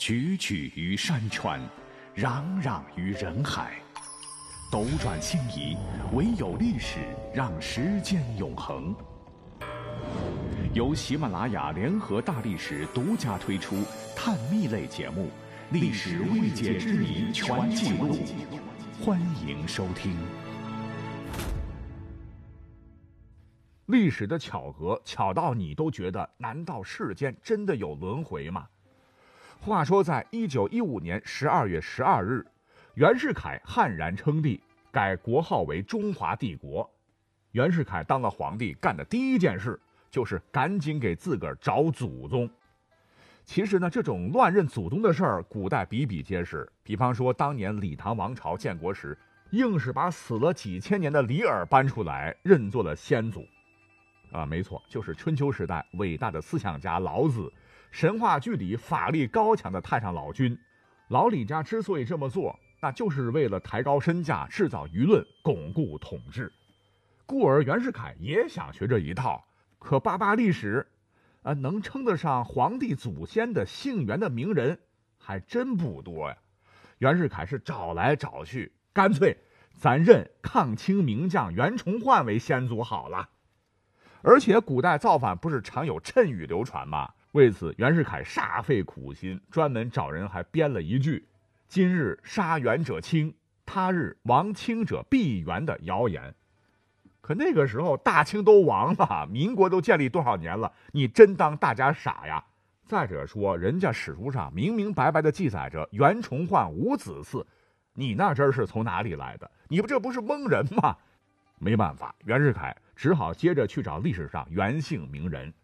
[0.00, 1.60] 踽踽于山川，
[2.16, 3.78] 攘攘于人海，
[4.72, 5.76] 斗转星移，
[6.14, 7.00] 唯有历史
[7.34, 8.96] 让时间永恒。
[10.72, 13.84] 由喜马拉雅联合大历史独家推出
[14.16, 15.26] 探秘类节目
[15.70, 18.14] 《历史未解之谜全记录》，
[19.04, 20.16] 欢迎收听。
[23.84, 28.66] 历史的巧合，巧到你都觉得，难道世间真的有轮回吗？
[29.62, 32.42] 话说，在一九一五年十二月十二日，
[32.94, 34.58] 袁世凯悍然称帝，
[34.90, 36.90] 改国号为中华帝国。
[37.52, 39.78] 袁世凯当了皇帝，干的第一件事
[40.10, 42.48] 就是赶紧给自个儿找祖宗。
[43.44, 46.66] 其实呢，这种乱认祖宗的事儿，古代比比皆是。
[46.82, 49.16] 比方说，当年李唐王朝建国时，
[49.50, 53.46] 硬是把死了几千年的李耳搬出来认作了先祖。
[54.32, 57.52] 啊，没错，就是春秋时代伟大的思想家老子。
[57.90, 60.56] 神话剧里法力高强的太上老君，
[61.08, 66.52] 老李家之所以这么做，那就是为了抬高身价、制造舆论、巩固统治。
[67.26, 69.44] 故而袁世凯也想学这一套，
[69.78, 70.86] 可扒扒历史，
[71.42, 74.78] 啊，能称得上皇帝祖先的姓袁的名人
[75.18, 76.36] 还真不多呀。
[76.98, 79.36] 袁世凯是找来找去，干脆
[79.74, 83.28] 咱认抗清名将袁崇焕为先祖好了。
[84.22, 87.14] 而且古代造反不是常有谶语流传吗？
[87.32, 91.28] 为此，袁世凯煞费苦心，专门找人还编了一句
[91.68, 93.32] “今日杀袁者清，
[93.64, 96.34] 他日亡清者必袁”的谣言。
[97.20, 100.72] 可那个时候大清都亡了，民国都建立多少年了？
[100.90, 102.44] 你真当大家傻呀？
[102.84, 107.44] 再者说，人家史书上明明白白的记载着袁崇焕无子嗣，
[107.92, 109.48] 你那真是从哪里来的？
[109.68, 110.96] 你不这不是蒙人吗？
[111.60, 115.54] 没办法，袁世凯只好接着去找历史上袁姓名人。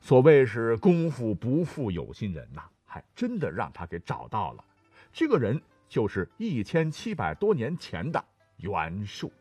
[0.00, 4.64] 所谓是功夫不负有心人呐，还真的让他给找到了。
[5.12, 8.24] 这个人就是一千七百多年前的
[8.58, 9.32] 袁术。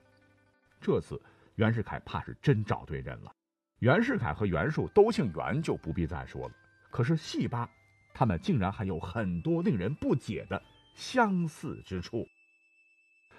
[0.81, 1.21] 这次
[1.55, 3.31] 袁世凯怕是真找对人了。
[3.79, 6.53] 袁世凯和袁术都姓袁，就不必再说了。
[6.89, 7.69] 可是细扒，
[8.13, 10.61] 他们竟然还有很多令人不解的
[10.95, 12.27] 相似之处。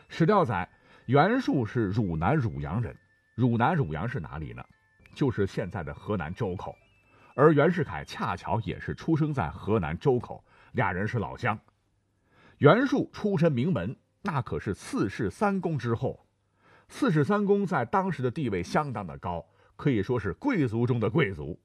[0.08, 0.68] 史料载，
[1.06, 2.96] 袁术是汝南汝阳人。
[3.34, 4.64] 汝南汝阳是哪里呢？
[5.14, 6.76] 就是现在的河南周口。
[7.40, 11.56] 而袁世凯恰巧也是出生在河南周口，俩人是老乡。
[12.56, 16.26] 袁术出身名门，那可是四世三公之后。
[16.88, 21.56] 四世三公在当时的地位相当的高，可以说是贵族中的贵族。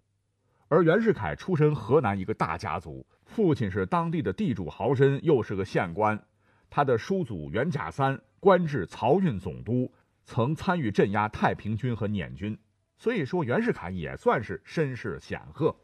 [0.67, 6.23] 而袁世凯出身河南一个大家族，父亲是当地的地主豪绅，又是个县官。
[6.69, 9.91] 他的叔祖袁甲三官至漕运总督，
[10.23, 12.55] 曾参与镇压太平军和捻军。
[13.03, 15.75] 所以说，袁世凯也算是身世显赫。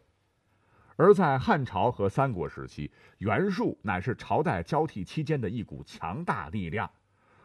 [0.95, 6.87] 而在汉朝和三国时期，袁术乃是朝代交替期间的一股强大力量；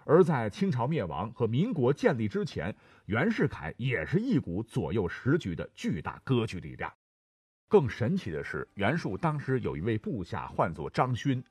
[0.04, 2.72] 而在清朝灭亡和民国建立之前，
[3.06, 6.92] 袁世凯也是一股左右时局的巨大割据力量。
[7.66, 11.42] 更神奇的是，袁术当时有一位部下，唤作张勋。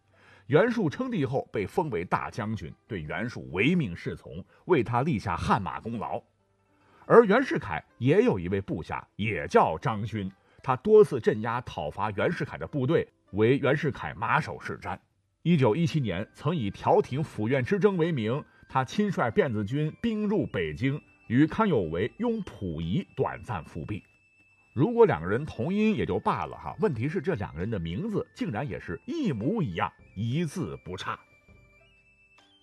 [0.47, 6.23] 袁术称帝后，被封为大将军，对袁术唯命是从，为他立下汗马功劳。
[7.05, 10.31] 而袁世凯也有一位部下，也叫张勋，
[10.61, 14.97] 他多次镇压讨伐袁世凯的部队，为袁世凯马首是瞻。
[15.41, 24.01] 一九一七年，曾以调停府院之争为名，他亲率辫子军兵入北京，与康有为、拥溥仪短暂复辟。
[24.73, 31.19] 如果两个人同音也就罢了哈，问题是这两个人的名字竟然也是一模一样，一字不差。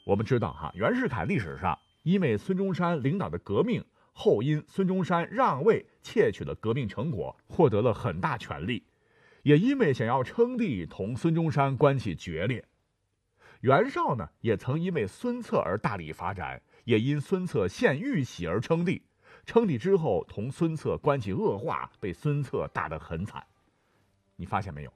[0.06, 3.84] 我们知道哈，袁世凯历史上因为孙中山领导的革命。
[4.22, 8.82] 后因孙中山让位，窃取了革命成果，获得了很大权力；
[9.44, 12.62] 也因为想要称帝，同孙中山关系决裂。
[13.62, 19.02] 袁绍呢，也曾因为孙策而大力发展，也因孙策献玉玺而称帝。
[19.46, 23.42] 称帝之后，同孙策关系恶化，被孙策打得很惨。
[24.36, 24.92] 你发现没有？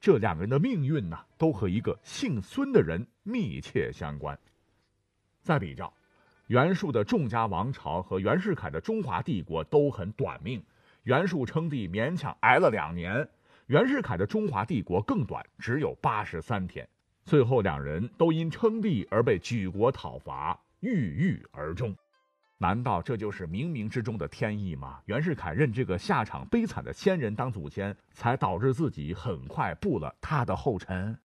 [0.00, 4.38] 这两个人的命运呢，都和一个姓孙的人密切相关。
[5.42, 5.92] 再比较。
[6.48, 10.62] 袁术的众家王朝和袁世凯的中华帝国都很短命，
[11.02, 13.28] 袁术称帝勉强挨了两年，
[13.66, 16.88] 袁世凯的中华帝国更短，只有八十三天。
[17.26, 21.94] 最后两人都因称帝而被举国讨伐，郁郁而终。
[22.56, 25.00] 难道这就是冥冥之中的天意吗？
[25.04, 31.14] 袁世凯认这个下场悲惨的先人当祖先，才导致自己很快步了他的后尘。